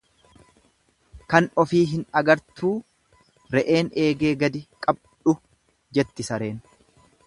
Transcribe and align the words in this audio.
Kan 1.33 1.49
ofii 1.63 1.81
hin 1.91 2.07
agartuu 2.21 2.73
re'een 3.57 3.95
eegee 4.07 4.35
gadi 4.45 4.67
qabdhu 4.87 5.41
jetti 5.99 6.29
sareen. 6.33 6.63